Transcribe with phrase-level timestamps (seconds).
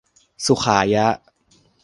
[0.45, 1.07] สุขายะ